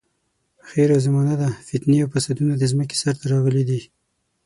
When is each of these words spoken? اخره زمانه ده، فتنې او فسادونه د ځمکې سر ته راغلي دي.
اخره 0.65 0.95
زمانه 1.05 1.35
ده، 1.41 1.49
فتنې 1.67 1.97
او 2.03 2.09
فسادونه 2.13 2.53
د 2.57 2.63
ځمکې 2.71 2.95
سر 3.01 3.15
ته 3.19 3.25
راغلي 3.33 3.63
دي. 3.69 3.81